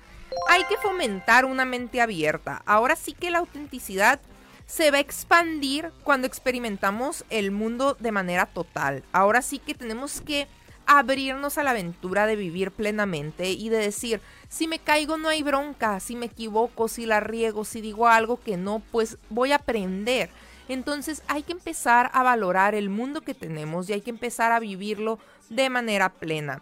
hay 0.50 0.64
que 0.66 0.78
fomentar 0.78 1.46
una 1.46 1.64
mente 1.64 2.02
abierta. 2.02 2.62
Ahora 2.66 2.98
sí 2.98 3.14
que 3.14 3.32
la 3.32 3.40
autenticidad 3.40 4.20
se 4.66 4.92
va 4.92 4.98
a 4.98 5.02
expandir 5.02 5.92
cuando 6.04 6.28
experimentamos 6.28 7.24
el 7.30 7.52
mundo 7.52 7.96
de 8.00 8.12
manera 8.12 8.46
total. 8.48 9.04
Ahora 9.14 9.42
sí 9.42 9.60
que 9.60 9.76
tenemos 9.76 10.22
que 10.22 10.48
abrirnos 10.86 11.58
a 11.58 11.64
la 11.64 11.72
aventura 11.72 12.26
de 12.28 12.36
vivir 12.36 12.72
plenamente 12.72 13.52
y 13.52 13.70
de 13.70 13.78
decir, 13.78 14.22
si 14.50 14.68
me 14.68 14.80
caigo 14.80 15.18
no 15.18 15.30
hay 15.30 15.44
bronca, 15.44 16.00
si 16.00 16.16
me 16.16 16.28
equivoco, 16.28 16.88
si 16.88 17.06
la 17.06 17.20
riego, 17.20 17.66
si 17.66 17.82
digo 17.82 18.08
algo 18.08 18.40
que 18.40 18.58
no, 18.58 18.82
pues 18.92 19.18
voy 19.30 19.52
a 19.52 19.58
aprender. 19.58 20.30
Entonces 20.68 21.22
hay 21.28 21.44
que 21.44 21.52
empezar 21.52 22.10
a 22.14 22.24
valorar 22.24 22.76
el 22.76 22.90
mundo 22.90 23.22
que 23.22 23.34
tenemos 23.34 23.90
y 23.90 23.94
hay 23.94 24.02
que 24.02 24.10
empezar 24.10 24.52
a 24.52 24.60
vivirlo 24.60 25.20
de 25.50 25.70
manera 25.70 26.10
plena. 26.10 26.62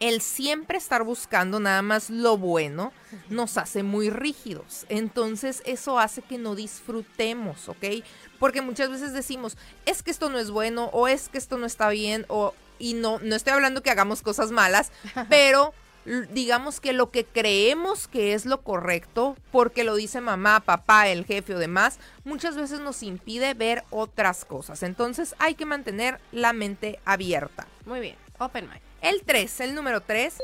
El 0.00 0.20
siempre 0.20 0.76
estar 0.76 1.04
buscando 1.04 1.60
nada 1.60 1.80
más 1.80 2.10
lo 2.10 2.36
bueno 2.36 2.92
nos 3.30 3.56
hace 3.56 3.82
muy 3.82 4.10
rígidos. 4.10 4.84
Entonces 4.88 5.62
eso 5.64 5.98
hace 5.98 6.20
que 6.20 6.36
no 6.36 6.54
disfrutemos, 6.54 7.68
¿ok? 7.68 8.04
Porque 8.38 8.60
muchas 8.60 8.90
veces 8.90 9.12
decimos, 9.12 9.56
es 9.86 10.02
que 10.02 10.10
esto 10.10 10.28
no 10.28 10.38
es 10.38 10.50
bueno 10.50 10.90
o 10.92 11.08
es 11.08 11.28
que 11.28 11.38
esto 11.38 11.56
no 11.56 11.64
está 11.64 11.88
bien 11.88 12.26
o 12.28 12.52
y 12.78 12.94
no, 12.94 13.18
no 13.20 13.34
estoy 13.34 13.52
hablando 13.52 13.82
que 13.82 13.90
hagamos 13.90 14.22
cosas 14.22 14.50
malas, 14.50 14.92
pero 15.28 15.74
digamos 16.04 16.80
que 16.80 16.92
lo 16.92 17.10
que 17.10 17.24
creemos 17.24 18.08
que 18.08 18.34
es 18.34 18.44
lo 18.44 18.62
correcto, 18.62 19.36
porque 19.50 19.84
lo 19.84 19.94
dice 19.94 20.20
mamá, 20.20 20.60
papá, 20.60 21.08
el 21.08 21.24
jefe 21.24 21.54
o 21.54 21.58
demás, 21.58 21.98
muchas 22.24 22.56
veces 22.56 22.80
nos 22.80 23.02
impide 23.02 23.54
ver 23.54 23.84
otras 23.90 24.44
cosas. 24.44 24.82
Entonces 24.82 25.34
hay 25.38 25.54
que 25.54 25.66
mantener 25.66 26.20
la 26.32 26.52
mente 26.52 27.00
abierta. 27.04 27.66
Muy 27.86 28.00
bien, 28.00 28.16
open 28.38 28.68
mind. 28.68 28.80
El 29.00 29.22
3, 29.22 29.60
el 29.60 29.74
número 29.74 30.00
3, 30.00 30.38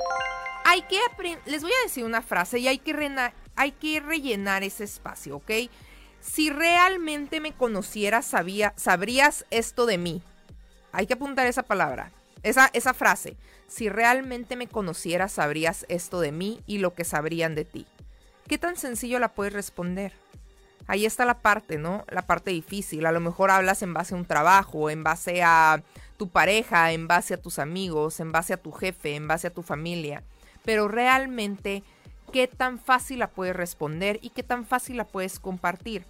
hay 0.64 0.82
que 0.82 0.99
les 1.46 1.62
voy 1.62 1.72
a 1.72 1.84
decir 1.84 2.04
una 2.04 2.22
frase 2.22 2.58
y 2.58 2.68
hay 2.68 2.78
que, 2.78 2.94
hay 3.56 3.72
que 3.72 4.00
rellenar 4.00 4.62
ese 4.62 4.84
espacio, 4.84 5.37
¿ok? 5.37 5.50
Si 6.20 6.50
realmente 6.50 7.40
me 7.40 7.52
conocieras, 7.52 8.26
sabía, 8.26 8.75
sabrías 8.76 9.46
esto 9.50 9.87
de 9.87 9.96
mí. 9.96 10.22
Hay 10.92 11.06
que 11.06 11.14
apuntar 11.14 11.46
esa 11.46 11.62
palabra. 11.62 12.12
Esa, 12.42 12.70
esa 12.73 12.94
frase, 12.94 13.37
si 13.66 13.88
realmente 13.88 14.56
me 14.56 14.66
conocieras 14.66 15.32
sabrías 15.32 15.85
esto 15.88 16.20
de 16.20 16.32
mí 16.32 16.61
y 16.66 16.78
lo 16.78 16.94
que 16.94 17.04
sabrían 17.04 17.54
de 17.54 17.64
ti. 17.64 17.87
¿Qué 18.47 18.59
tan 18.59 18.76
sencillo 18.76 19.18
la 19.18 19.32
puedes 19.32 19.52
responder? 19.52 20.12
Ahí 20.87 21.06
está 21.06 21.25
la 21.25 21.38
parte, 21.38 21.78
¿no? 21.78 22.04
La 22.09 22.23
parte 22.23 22.50
difícil. 22.50 23.06
A 23.06 23.12
lo 23.12 23.20
mejor 23.20 23.52
hablas 23.52 23.82
en 23.82 23.94
base 23.94 24.14
a 24.14 24.18
un 24.18 24.25
trabajo, 24.25 24.90
en 24.90 25.04
base 25.04 25.40
a 25.42 25.82
tu 26.16 26.28
pareja, 26.28 26.90
en 26.90 27.06
base 27.06 27.35
a 27.35 27.40
tus 27.40 27.61
amigos, 27.61 28.18
en 28.18 28.32
base 28.32 28.54
a 28.54 28.56
tu 28.56 28.73
jefe, 28.73 29.14
en 29.14 29.28
base 29.28 29.47
a 29.47 29.54
tu 29.54 29.62
familia. 29.62 30.25
Pero 30.64 30.88
realmente, 30.88 31.85
¿qué 32.32 32.49
tan 32.49 32.80
fácil 32.80 33.20
la 33.20 33.30
puedes 33.30 33.54
responder 33.54 34.18
y 34.20 34.30
qué 34.30 34.42
tan 34.42 34.66
fácil 34.66 34.97
la 34.97 35.06
puedes 35.06 35.38
compartir? 35.38 36.04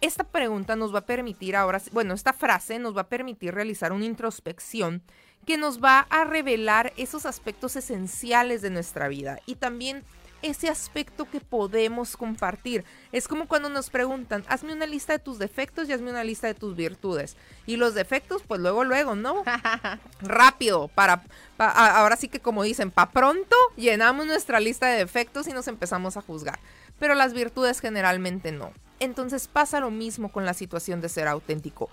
Esta 0.00 0.24
pregunta 0.24 0.76
nos 0.76 0.94
va 0.94 1.00
a 1.00 1.06
permitir 1.06 1.54
ahora, 1.54 1.80
bueno, 1.92 2.14
esta 2.14 2.32
frase 2.32 2.78
nos 2.78 2.96
va 2.96 3.02
a 3.02 3.08
permitir 3.08 3.54
realizar 3.54 3.92
una 3.92 4.06
introspección 4.06 5.02
que 5.46 5.58
nos 5.58 5.82
va 5.82 6.06
a 6.10 6.24
revelar 6.24 6.92
esos 6.96 7.26
aspectos 7.26 7.76
esenciales 7.76 8.62
de 8.62 8.70
nuestra 8.70 9.08
vida 9.08 9.38
y 9.46 9.56
también 9.56 10.04
ese 10.42 10.68
aspecto 10.68 11.24
que 11.30 11.40
podemos 11.40 12.16
compartir. 12.16 12.84
Es 13.12 13.28
como 13.28 13.46
cuando 13.46 13.68
nos 13.68 13.90
preguntan, 13.90 14.44
hazme 14.48 14.72
una 14.72 14.86
lista 14.86 15.12
de 15.12 15.18
tus 15.18 15.38
defectos 15.38 15.88
y 15.88 15.92
hazme 15.92 16.10
una 16.10 16.24
lista 16.24 16.48
de 16.48 16.54
tus 16.54 16.76
virtudes. 16.76 17.36
Y 17.64 17.76
los 17.76 17.94
defectos, 17.94 18.42
pues 18.46 18.60
luego, 18.60 18.84
luego, 18.84 19.14
¿no? 19.14 19.44
Rápido, 20.20 20.88
para, 20.88 21.22
ahora 21.58 22.16
sí 22.16 22.28
que 22.28 22.40
como 22.40 22.64
dicen, 22.64 22.90
pa' 22.90 23.10
pronto 23.10 23.56
llenamos 23.76 24.26
nuestra 24.26 24.60
lista 24.60 24.88
de 24.88 24.98
defectos 24.98 25.46
y 25.46 25.52
nos 25.52 25.68
empezamos 25.68 26.16
a 26.16 26.22
juzgar. 26.22 26.58
Pero 26.98 27.14
las 27.14 27.32
virtudes 27.32 27.80
generalmente 27.80 28.52
no. 28.52 28.72
Entonces 29.00 29.48
pasa 29.48 29.80
lo 29.80 29.90
mismo 29.90 30.30
con 30.30 30.44
la 30.44 30.54
situación 30.54 31.00
de 31.00 31.08
ser 31.08 31.26
auténtico. 31.26 31.88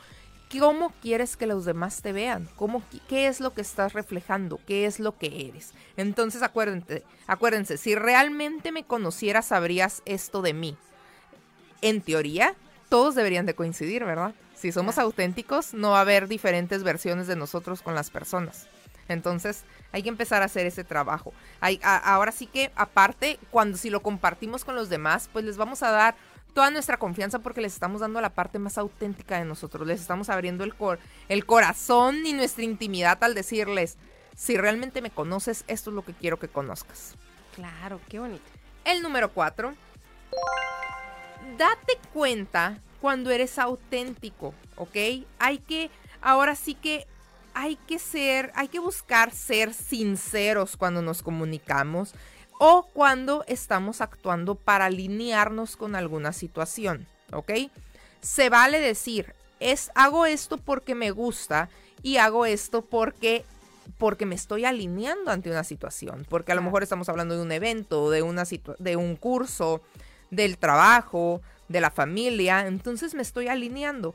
¿Cómo 0.58 0.92
quieres 1.02 1.38
que 1.38 1.46
los 1.46 1.66
demás 1.66 2.02
te 2.02 2.12
vean? 2.12 2.50
¿Cómo, 2.56 2.82
¿Qué 3.08 3.28
es 3.28 3.40
lo 3.40 3.54
que 3.54 3.62
estás 3.62 3.94
reflejando? 3.94 4.60
¿Qué 4.66 4.86
es 4.86 5.00
lo 5.00 5.16
que 5.16 5.48
eres? 5.48 5.74
Entonces 5.96 6.42
acuérdense, 6.42 7.04
acuérdense, 7.28 7.78
si 7.78 7.94
realmente 7.94 8.72
me 8.72 8.84
conocieras 8.84 9.48
sabrías 9.48 10.02
esto 10.06 10.42
de 10.42 10.54
mí. 10.54 10.76
En 11.82 12.02
teoría, 12.02 12.56
todos 12.90 13.14
deberían 13.14 13.46
de 13.46 13.54
coincidir, 13.54 14.04
¿verdad? 14.06 14.34
Si 14.56 14.72
somos 14.72 14.98
auténticos, 14.98 15.76
no 15.76 15.92
va 15.92 16.00
a 16.00 16.02
haber 16.02 16.28
diferentes 16.28 16.84
versiones 16.84 17.28
de 17.28 17.36
nosotros 17.36 17.84
con 17.84 17.94
las 17.94 18.10
personas. 18.10 18.68
Entonces, 19.08 19.64
hay 19.92 20.04
que 20.04 20.10
empezar 20.10 20.42
a 20.42 20.46
hacer 20.46 20.66
ese 20.66 20.84
trabajo. 20.84 21.34
Hay, 21.62 21.80
ahora 21.84 22.32
sí 22.32 22.46
que, 22.46 22.72
aparte, 22.76 23.40
cuando 23.52 23.78
si 23.78 23.90
lo 23.90 24.02
compartimos 24.02 24.66
con 24.66 24.76
los 24.76 24.90
demás, 24.90 25.30
pues 25.32 25.46
les 25.46 25.58
vamos 25.58 25.84
a 25.84 25.92
dar 25.92 26.16
toda 26.54 26.72
nuestra 26.72 26.98
confianza 26.98 27.40
porque 27.40 27.62
les 27.62 27.74
estamos 27.74 28.02
dando 28.02 28.22
la 28.22 28.32
parte 28.32 28.60
más 28.60 28.78
auténtica 28.78 29.38
de 29.38 29.46
nosotros, 29.46 29.88
les 29.88 30.02
estamos 30.02 30.30
abriendo 30.30 30.64
el, 30.64 30.76
cor 30.76 31.00
el 31.28 31.46
corazón 31.46 32.26
y 32.26 32.34
nuestra 32.34 32.64
intimidad 32.64 33.24
al 33.24 33.36
decirles, 33.36 33.98
si 34.36 34.58
realmente 34.58 35.02
me 35.02 35.12
conoces, 35.12 35.64
esto 35.68 35.90
es 35.90 35.96
lo 35.96 36.04
que 36.04 36.14
quiero 36.14 36.40
que 36.40 36.48
conozcas. 36.48 37.16
Claro, 37.56 38.00
qué 38.08 38.20
bonito. 38.20 38.44
El 38.86 39.02
número 39.02 39.32
cuatro, 39.32 39.74
date 41.58 42.00
cuenta 42.14 42.80
cuando 43.02 43.32
eres 43.32 43.60
auténtico, 43.60 44.54
¿ok? 44.76 45.26
Hay 45.40 45.60
que, 45.60 45.90
ahora 46.22 46.56
sí 46.56 46.76
que 46.76 47.06
hay 47.54 47.76
que 47.76 48.00
ser, 48.00 48.52
hay 48.56 48.68
que 48.68 48.80
buscar 48.80 49.32
ser 49.32 49.74
sinceros 49.74 50.78
cuando 50.78 51.02
nos 51.02 51.22
comunicamos 51.22 52.14
o 52.60 52.84
cuando 52.94 53.44
estamos 53.48 54.02
actuando 54.02 54.54
para 54.54 54.86
alinearnos 54.86 55.78
con 55.78 55.96
alguna 55.96 56.34
situación, 56.34 57.08
¿ok? 57.32 57.52
Se 58.22 58.50
vale 58.50 58.80
decir, 58.82 59.34
es 59.62 59.90
hago 59.96 60.26
esto 60.26 60.58
porque 60.58 60.94
me 60.94 61.10
gusta 61.12 61.70
y 62.04 62.18
hago 62.18 62.46
esto 62.46 62.84
porque 62.84 63.46
porque 63.98 64.26
me 64.26 64.36
estoy 64.36 64.66
alineando 64.66 65.32
ante 65.32 65.50
una 65.50 65.64
situación, 65.64 66.26
porque 66.30 66.52
a 66.52 66.56
lo 66.56 66.62
mejor 66.62 66.84
estamos 66.84 67.10
hablando 67.10 67.36
de 67.36 67.42
un 67.42 67.52
evento, 67.52 68.12
de 68.12 68.22
una 68.22 68.44
de 68.78 68.96
un 68.96 69.16
curso, 69.16 69.82
del 70.30 70.58
trabajo, 70.58 71.42
de 71.70 71.82
la 71.82 71.92
familia, 71.92 72.68
entonces 72.68 73.16
me 73.16 73.22
estoy 73.22 73.48
alineando 73.48 74.14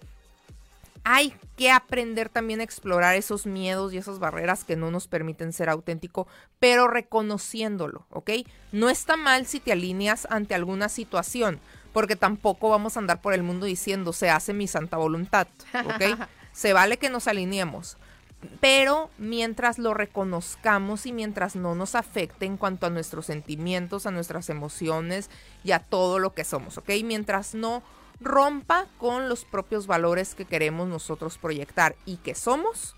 hay 1.04 1.36
que 1.56 1.70
aprender 1.70 2.30
también 2.30 2.60
a 2.60 2.64
explorar 2.64 3.14
esos 3.14 3.46
miedos 3.46 3.92
y 3.92 3.98
esas 3.98 4.18
barreras 4.18 4.64
que 4.64 4.74
no 4.74 4.90
nos 4.90 5.06
permiten 5.06 5.52
ser 5.52 5.68
auténtico, 5.68 6.26
pero 6.58 6.88
reconociéndolo, 6.88 8.06
¿ok? 8.10 8.30
No 8.72 8.88
está 8.88 9.16
mal 9.16 9.46
si 9.46 9.60
te 9.60 9.72
alineas 9.72 10.26
ante 10.30 10.54
alguna 10.54 10.88
situación, 10.88 11.60
porque 11.92 12.16
tampoco 12.16 12.70
vamos 12.70 12.96
a 12.96 13.00
andar 13.00 13.20
por 13.20 13.34
el 13.34 13.42
mundo 13.42 13.66
diciendo 13.66 14.12
se 14.12 14.30
hace 14.30 14.54
mi 14.54 14.66
santa 14.66 14.96
voluntad, 14.96 15.46
¿ok? 15.72 16.18
Se 16.52 16.72
vale 16.72 16.98
que 16.98 17.10
nos 17.10 17.26
alineemos, 17.26 17.96
pero 18.60 19.10
mientras 19.18 19.78
lo 19.78 19.92
reconozcamos 19.92 21.04
y 21.04 21.12
mientras 21.12 21.56
no 21.56 21.74
nos 21.74 21.96
afecte 21.96 22.46
en 22.46 22.56
cuanto 22.56 22.86
a 22.86 22.90
nuestros 22.90 23.26
sentimientos, 23.26 24.06
a 24.06 24.12
nuestras 24.12 24.48
emociones 24.50 25.30
y 25.64 25.72
a 25.72 25.80
todo 25.80 26.20
lo 26.20 26.32
que 26.32 26.44
somos, 26.44 26.78
¿ok? 26.78 26.90
Mientras 27.02 27.56
no 27.56 27.82
rompa 28.24 28.86
con 28.98 29.28
los 29.28 29.44
propios 29.44 29.86
valores 29.86 30.34
que 30.34 30.44
queremos 30.44 30.88
nosotros 30.88 31.38
proyectar 31.38 31.94
y 32.06 32.16
que 32.16 32.34
somos, 32.34 32.96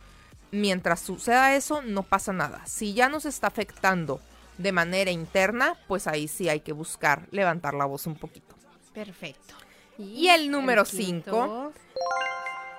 mientras 0.50 1.00
suceda 1.00 1.54
eso 1.54 1.82
no 1.82 2.02
pasa 2.02 2.32
nada. 2.32 2.64
Si 2.66 2.94
ya 2.94 3.08
nos 3.08 3.26
está 3.26 3.48
afectando 3.48 4.20
de 4.58 4.72
manera 4.72 5.10
interna, 5.10 5.76
pues 5.88 6.06
ahí 6.06 6.28
sí 6.28 6.48
hay 6.48 6.60
que 6.60 6.72
buscar 6.72 7.28
levantar 7.30 7.74
la 7.74 7.84
voz 7.84 8.06
un 8.06 8.16
poquito. 8.16 8.54
Perfecto. 8.94 9.54
Y, 9.98 10.28
el 10.28 10.50
número 10.50 10.84
5, 10.84 11.72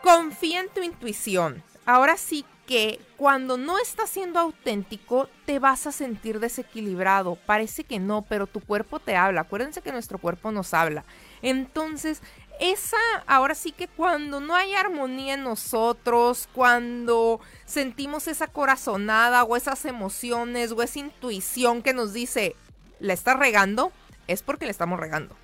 confía 0.03 0.61
en 0.61 0.69
tu 0.69 0.81
intuición. 0.81 1.63
Ahora 1.85 2.17
sí, 2.17 2.45
que 2.67 2.99
cuando 3.15 3.57
no 3.57 3.79
estás 3.79 4.09
siendo 4.09 4.39
auténtico 4.39 5.29
te 5.45 5.57
vas 5.57 5.87
a 5.87 5.91
sentir 5.93 6.39
desequilibrado. 6.39 7.35
Parece 7.45 7.85
que 7.85 7.97
no, 7.97 8.23
pero 8.23 8.45
tu 8.45 8.59
cuerpo 8.59 8.99
te 8.99 9.15
habla. 9.15 9.41
Acuérdense 9.41 9.81
que 9.81 9.93
nuestro 9.93 10.19
cuerpo 10.19 10.51
nos 10.51 10.73
habla. 10.73 11.05
Entonces, 11.41 12.21
esa, 12.59 12.97
ahora 13.25 13.55
sí 13.55 13.71
que 13.71 13.87
cuando 13.87 14.41
no 14.41 14.53
hay 14.53 14.75
armonía 14.75 15.35
en 15.35 15.43
nosotros, 15.43 16.49
cuando 16.53 17.39
sentimos 17.65 18.27
esa 18.27 18.47
corazonada 18.47 19.45
o 19.45 19.55
esas 19.55 19.85
emociones 19.85 20.73
o 20.73 20.83
esa 20.83 20.99
intuición 20.99 21.81
que 21.81 21.93
nos 21.93 22.11
dice, 22.11 22.55
la 22.99 23.13
estás 23.13 23.39
regando, 23.39 23.93
es 24.27 24.43
porque 24.43 24.65
la 24.65 24.71
estamos 24.71 24.99
regando. 24.99 25.35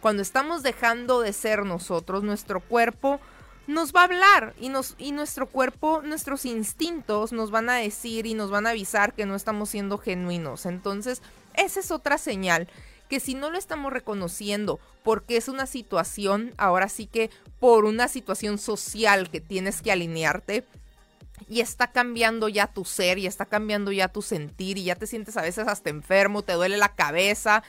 Cuando 0.00 0.20
estamos 0.20 0.64
dejando 0.64 1.20
de 1.20 1.32
ser 1.32 1.64
nosotros, 1.64 2.24
nuestro 2.24 2.58
cuerpo 2.58 3.20
nos 3.66 3.92
va 3.92 4.00
a 4.00 4.04
hablar 4.04 4.54
y, 4.60 4.68
nos, 4.68 4.94
y 4.98 5.12
nuestro 5.12 5.46
cuerpo, 5.46 6.02
nuestros 6.02 6.44
instintos 6.44 7.32
nos 7.32 7.50
van 7.50 7.70
a 7.70 7.76
decir 7.76 8.26
y 8.26 8.34
nos 8.34 8.50
van 8.50 8.66
a 8.66 8.70
avisar 8.70 9.14
que 9.14 9.26
no 9.26 9.34
estamos 9.34 9.70
siendo 9.70 9.98
genuinos. 9.98 10.66
Entonces, 10.66 11.22
esa 11.54 11.80
es 11.80 11.90
otra 11.90 12.18
señal 12.18 12.68
que 13.08 13.20
si 13.20 13.34
no 13.34 13.50
lo 13.50 13.58
estamos 13.58 13.92
reconociendo 13.92 14.80
porque 15.02 15.36
es 15.36 15.48
una 15.48 15.66
situación, 15.66 16.54
ahora 16.56 16.88
sí 16.88 17.06
que 17.06 17.30
por 17.60 17.84
una 17.84 18.08
situación 18.08 18.58
social 18.58 19.30
que 19.30 19.40
tienes 19.40 19.82
que 19.82 19.92
alinearte, 19.92 20.64
y 21.48 21.60
está 21.60 21.90
cambiando 21.90 22.48
ya 22.48 22.68
tu 22.68 22.84
ser, 22.84 23.18
y 23.18 23.26
está 23.26 23.46
cambiando 23.46 23.92
ya 23.92 24.08
tu 24.08 24.22
sentir, 24.22 24.78
y 24.78 24.84
ya 24.84 24.94
te 24.94 25.06
sientes 25.06 25.36
a 25.36 25.42
veces 25.42 25.66
hasta 25.68 25.90
enfermo, 25.90 26.42
te 26.42 26.52
duele 26.54 26.76
la 26.76 26.94
cabeza, 26.94 27.62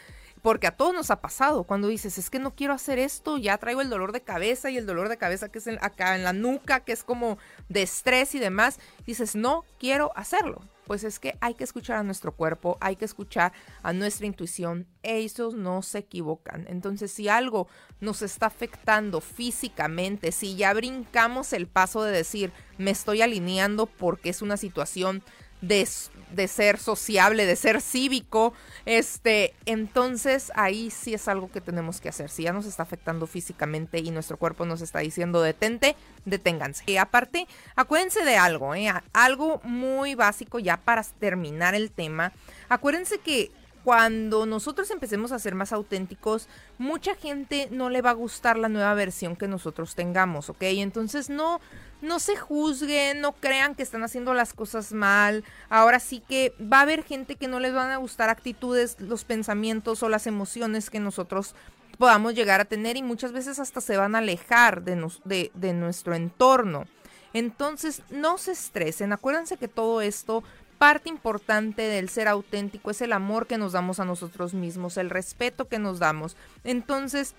porque 0.43 0.67
a 0.67 0.75
todos 0.75 0.93
nos 0.93 1.09
ha 1.09 1.21
pasado 1.21 1.63
cuando 1.63 1.87
dices, 1.87 2.17
es 2.17 2.29
que 2.29 2.37
no 2.37 2.53
quiero 2.53 2.73
hacer 2.73 2.99
esto, 2.99 3.37
ya 3.37 3.57
traigo 3.57 3.79
el 3.79 3.89
dolor 3.89 4.11
de 4.11 4.21
cabeza 4.21 4.69
y 4.69 4.77
el 4.77 4.85
dolor 4.85 5.07
de 5.07 5.17
cabeza 5.17 5.49
que 5.49 5.57
es 5.57 5.67
acá 5.79 6.15
en 6.15 6.25
la 6.25 6.33
nuca, 6.33 6.81
que 6.81 6.91
es 6.91 7.05
como 7.05 7.37
de 7.69 7.81
estrés 7.81 8.35
y 8.35 8.39
demás, 8.39 8.77
dices, 9.07 9.35
no 9.35 9.63
quiero 9.79 10.11
hacerlo. 10.17 10.61
Pues 10.85 11.05
es 11.05 11.17
que 11.17 11.37
hay 11.39 11.53
que 11.53 11.63
escuchar 11.63 11.95
a 11.95 12.03
nuestro 12.03 12.33
cuerpo, 12.33 12.77
hay 12.81 12.97
que 12.97 13.05
escuchar 13.05 13.53
a 13.83 13.93
nuestra 13.93 14.25
intuición. 14.25 14.85
Ellos 15.01 15.53
no 15.53 15.81
se 15.81 15.99
equivocan. 15.99 16.65
Entonces, 16.67 17.09
si 17.09 17.29
algo 17.29 17.69
nos 18.01 18.21
está 18.21 18.47
afectando 18.47 19.21
físicamente, 19.21 20.33
si 20.33 20.57
ya 20.57 20.73
brincamos 20.73 21.53
el 21.53 21.67
paso 21.67 22.03
de 22.03 22.11
decir, 22.11 22.51
me 22.77 22.91
estoy 22.91 23.21
alineando 23.21 23.85
porque 23.85 24.29
es 24.29 24.41
una 24.41 24.57
situación 24.57 25.23
de, 25.63 25.87
de, 26.31 26.47
ser 26.49 26.77
sociable, 26.77 27.45
de 27.45 27.55
ser 27.55 27.79
cívico, 27.81 28.53
este, 28.85 29.53
entonces 29.65 30.51
ahí 30.55 30.89
sí 30.89 31.13
es 31.13 31.27
algo 31.29 31.49
que 31.49 31.61
tenemos 31.61 32.01
que 32.01 32.09
hacer. 32.09 32.29
Si 32.29 32.43
ya 32.43 32.51
nos 32.51 32.65
está 32.65 32.83
afectando 32.83 33.27
físicamente 33.27 33.99
y 33.99 34.11
nuestro 34.11 34.37
cuerpo 34.37 34.65
nos 34.65 34.81
está 34.81 34.99
diciendo 34.99 35.41
detente, 35.41 35.95
deténganse. 36.25 36.83
Y 36.85 36.97
aparte, 36.97 37.47
acuérdense 37.75 38.25
de 38.25 38.35
algo, 38.35 38.75
¿eh? 38.75 38.91
algo 39.13 39.61
muy 39.63 40.15
básico 40.15 40.59
ya 40.59 40.77
para 40.77 41.03
terminar 41.03 41.75
el 41.75 41.91
tema. 41.91 42.33
Acuérdense 42.67 43.19
que 43.19 43.51
cuando 43.83 44.45
nosotros 44.45 44.89
empecemos 44.91 45.31
a 45.31 45.39
ser 45.39 45.55
más 45.55 45.73
auténticos, 45.73 46.47
mucha 46.77 47.15
gente 47.15 47.67
no 47.71 47.89
le 47.89 48.01
va 48.01 48.11
a 48.11 48.13
gustar 48.13 48.57
la 48.57 48.69
nueva 48.69 48.93
versión 48.93 49.35
que 49.35 49.47
nosotros 49.47 49.95
tengamos, 49.95 50.49
¿ok? 50.49 50.61
Entonces 50.61 51.29
no, 51.29 51.59
no 52.01 52.19
se 52.19 52.35
juzguen, 52.35 53.21
no 53.21 53.33
crean 53.33 53.75
que 53.75 53.83
están 53.83 54.03
haciendo 54.03 54.33
las 54.33 54.53
cosas 54.53 54.93
mal. 54.93 55.43
Ahora 55.69 55.99
sí 55.99 56.21
que 56.27 56.53
va 56.61 56.79
a 56.79 56.81
haber 56.81 57.03
gente 57.03 57.35
que 57.35 57.47
no 57.47 57.59
les 57.59 57.73
van 57.73 57.91
a 57.91 57.97
gustar 57.97 58.29
actitudes, 58.29 58.97
los 58.99 59.25
pensamientos 59.25 60.01
o 60.03 60.09
las 60.09 60.27
emociones 60.27 60.89
que 60.89 60.99
nosotros 60.99 61.55
podamos 61.97 62.33
llegar 62.33 62.61
a 62.61 62.65
tener 62.65 62.97
y 62.97 63.03
muchas 63.03 63.31
veces 63.31 63.59
hasta 63.59 63.81
se 63.81 63.97
van 63.97 64.15
a 64.15 64.19
alejar 64.19 64.83
de, 64.83 65.73
nuestro 65.73 66.15
entorno. 66.15 66.85
Entonces, 67.33 68.03
no 68.09 68.37
se 68.37 68.51
estresen, 68.51 69.11
acuérdense 69.11 69.57
que 69.57 69.67
todo 69.67 70.01
esto 70.01 70.43
parte 70.77 71.09
importante 71.09 71.83
del 71.83 72.09
ser 72.09 72.27
auténtico 72.27 72.91
es 72.91 73.01
el 73.01 73.13
amor 73.13 73.47
que 73.47 73.57
nos 73.57 73.71
damos 73.71 73.99
a 73.99 74.05
nosotros 74.05 74.53
mismos, 74.53 74.97
el 74.97 75.09
respeto 75.09 75.67
que 75.67 75.79
nos 75.79 75.99
damos. 75.99 76.35
Entonces, 76.63 77.35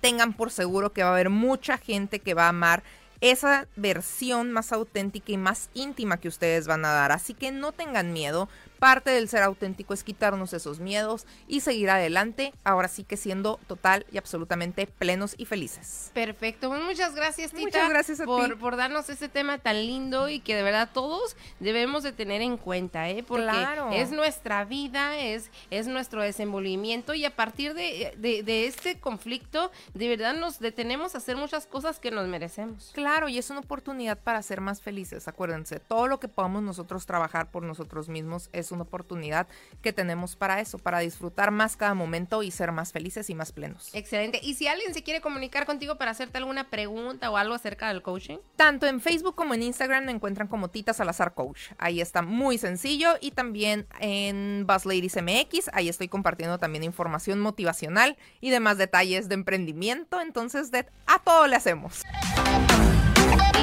tengan 0.00 0.32
por 0.34 0.50
seguro 0.50 0.92
que 0.92 1.02
va 1.02 1.10
a 1.10 1.12
haber 1.12 1.30
mucha 1.30 1.78
gente 1.78 2.18
que 2.18 2.34
va 2.34 2.46
a 2.46 2.50
amar 2.50 2.82
esa 3.20 3.66
versión 3.76 4.52
más 4.52 4.72
auténtica 4.72 5.32
y 5.32 5.38
más 5.38 5.70
íntima 5.72 6.18
que 6.18 6.28
ustedes 6.28 6.66
van 6.66 6.84
a 6.84 6.92
dar. 6.92 7.10
Así 7.10 7.32
que 7.32 7.52
no 7.52 7.72
tengan 7.72 8.12
miedo, 8.12 8.48
Parte 8.78 9.10
del 9.10 9.28
ser 9.28 9.42
auténtico 9.42 9.94
es 9.94 10.04
quitarnos 10.04 10.52
esos 10.52 10.80
miedos 10.80 11.26
y 11.48 11.60
seguir 11.60 11.90
adelante, 11.90 12.52
ahora 12.64 12.88
sí 12.88 13.04
que 13.04 13.16
siendo 13.16 13.58
total 13.66 14.06
y 14.12 14.18
absolutamente 14.18 14.86
plenos 14.86 15.34
y 15.38 15.46
felices. 15.46 16.10
Perfecto, 16.14 16.68
pues 16.68 16.82
muchas 16.82 17.14
gracias 17.14 17.50
Tita. 17.50 17.62
Muchas 17.62 17.88
gracias 17.88 18.20
a 18.20 18.24
por, 18.24 18.48
ti. 18.48 18.54
por 18.56 18.76
darnos 18.76 19.08
ese 19.08 19.28
tema 19.28 19.58
tan 19.58 19.76
lindo 19.76 20.28
y 20.28 20.40
que 20.40 20.54
de 20.54 20.62
verdad 20.62 20.90
todos 20.92 21.36
debemos 21.60 22.02
de 22.02 22.12
tener 22.12 22.42
en 22.42 22.56
cuenta, 22.56 23.08
¿eh? 23.08 23.22
Porque 23.22 23.50
es 23.92 24.10
nuestra 24.10 24.64
vida, 24.64 25.18
es, 25.18 25.50
es 25.70 25.86
nuestro 25.86 26.22
desenvolvimiento 26.22 27.14
y 27.14 27.24
a 27.24 27.34
partir 27.34 27.74
de, 27.74 28.14
de 28.16 28.66
este 28.66 28.98
conflicto, 28.98 29.70
de 29.94 30.08
verdad 30.08 30.34
nos 30.34 30.58
detenemos 30.58 31.14
a 31.14 31.18
hacer 31.18 31.36
muchas 31.36 31.66
cosas 31.66 31.98
que 31.98 32.10
nos 32.10 32.26
merecemos. 32.28 32.90
Claro, 32.94 33.28
y 33.28 33.38
es 33.38 33.50
una 33.50 33.60
oportunidad 33.60 34.18
para 34.18 34.42
ser 34.42 34.60
más 34.60 34.80
felices, 34.80 35.28
acuérdense, 35.28 35.80
todo 35.80 36.08
lo 36.08 36.20
que 36.20 36.28
podamos 36.28 36.62
nosotros 36.62 37.06
trabajar 37.06 37.50
por 37.50 37.62
nosotros 37.62 38.08
mismos 38.08 38.48
es 38.52 38.63
una 38.72 38.82
oportunidad 38.82 39.46
que 39.82 39.92
tenemos 39.92 40.36
para 40.36 40.60
eso, 40.60 40.78
para 40.78 40.98
disfrutar 41.00 41.50
más 41.50 41.76
cada 41.76 41.94
momento 41.94 42.42
y 42.42 42.50
ser 42.50 42.72
más 42.72 42.92
felices 42.92 43.30
y 43.30 43.34
más 43.34 43.52
plenos. 43.52 43.90
Excelente. 43.94 44.40
Y 44.42 44.54
si 44.54 44.66
alguien 44.66 44.94
se 44.94 45.02
quiere 45.02 45.20
comunicar 45.20 45.66
contigo 45.66 45.96
para 45.96 46.10
hacerte 46.10 46.38
alguna 46.38 46.70
pregunta 46.70 47.30
o 47.30 47.36
algo 47.36 47.54
acerca 47.54 47.88
del 47.88 48.02
coaching, 48.02 48.38
tanto 48.56 48.86
en 48.86 49.00
Facebook 49.00 49.34
como 49.34 49.54
en 49.54 49.62
Instagram 49.62 50.04
me 50.04 50.12
encuentran 50.12 50.48
como 50.48 50.68
Tita 50.68 50.92
Salazar 50.92 51.34
Coach. 51.34 51.72
Ahí 51.78 52.00
está 52.00 52.22
muy 52.22 52.58
sencillo 52.58 53.14
y 53.20 53.32
también 53.32 53.86
en 54.00 54.64
Buzz 54.66 54.86
Ladies 54.86 55.16
MX, 55.16 55.70
ahí 55.72 55.88
estoy 55.88 56.08
compartiendo 56.08 56.58
también 56.58 56.84
información 56.84 57.40
motivacional 57.40 58.16
y 58.40 58.50
demás 58.50 58.78
detalles 58.78 59.28
de 59.28 59.34
emprendimiento, 59.34 60.20
entonces 60.20 60.70
de 60.70 60.86
a 61.06 61.18
todo 61.18 61.46
le 61.46 61.56
hacemos. 61.56 62.02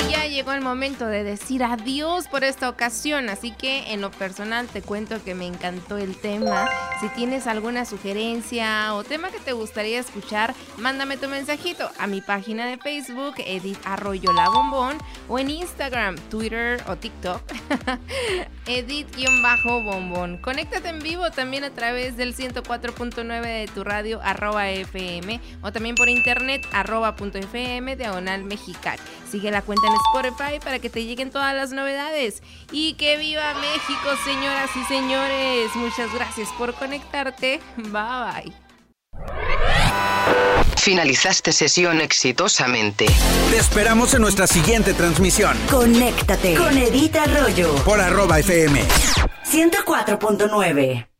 Ya 0.10 0.26
llegó 0.26 0.52
el 0.54 0.62
momento 0.62 1.06
de 1.06 1.24
decir 1.24 1.64
adiós 1.64 2.28
por 2.28 2.44
esta 2.44 2.70
ocasión, 2.70 3.30
así 3.30 3.52
que 3.52 3.94
en 3.94 4.02
lo 4.02 4.10
personal 4.12 4.68
te 4.68 4.82
cuento 4.82 5.24
que 5.24 5.36
me 5.36 5.46
encantó 5.46 5.98
el 5.98 6.16
tema. 6.16 6.68
Si 7.00 7.08
tienes 7.10 7.48
alguna 7.48 7.86
sugerencia 7.86 8.94
o 8.96 9.04
tema 9.04 9.30
que 9.30 9.40
te 9.40 9.54
gustaría 9.54 10.00
escuchar, 10.00 10.56
mándame 10.78 11.18
tu 11.18 11.28
mensajito 11.28 11.90
a 12.00 12.08
mi 12.08 12.22
página 12.22 12.66
de 12.66 12.78
Facebook, 12.78 13.36
Edith 13.38 13.78
Arroyo 13.86 14.34
La 14.34 14.50
Bombón, 14.50 14.98
o 15.30 15.38
en 15.40 15.50
Instagram, 15.50 16.16
Twitter 16.30 16.84
o 16.88 16.96
TikTok, 16.96 17.42
Edith-Bombón. 18.66 20.38
Conéctate 20.38 20.90
en 20.90 21.00
vivo 21.00 21.30
también 21.32 21.64
a 21.64 21.70
través 21.70 22.18
del 22.18 22.36
104.9 22.36 23.42
de 23.42 23.70
tu 23.74 23.84
radio, 23.84 24.20
arroba 24.24 24.70
FM, 24.70 25.40
o 25.62 25.72
también 25.72 25.96
por 25.96 26.10
internet, 26.10 26.62
arroba.fm, 26.74 27.96
diagonal 27.96 28.44
mexicana. 28.44 29.02
Sigue 29.32 29.50
la 29.50 29.62
cuenta 29.62 29.88
en 29.88 29.94
Spotify 29.94 30.60
para 30.62 30.80
que 30.80 30.90
te 30.90 31.06
lleguen 31.06 31.32
todas 31.32 31.56
las 31.56 31.72
novedades. 31.72 32.44
Y 32.72 32.96
que 32.96 33.16
viva 33.18 33.54
México, 33.54 34.10
señoras 34.26 34.70
y 34.76 34.84
señores. 34.94 35.74
Muchas 35.76 36.14
gracias 36.14 36.50
por 36.58 36.74
conectarte. 36.74 37.62
Bye 37.78 37.92
bye. 37.92 38.54
Finalizaste 40.78 41.54
sesión 41.54 42.02
exitosamente. 42.02 43.06
Te 43.52 43.58
esperamos 43.58 44.14
en 44.16 44.22
nuestra 44.22 44.48
siguiente 44.48 44.94
transmisión. 44.94 45.58
Conéctate 45.70 46.56
con 46.56 46.78
Edith 46.78 47.16
Arroyo 47.16 47.76
por 47.86 48.02
arroba 48.02 48.40
FM 48.40 48.82
104.9. 49.46 51.11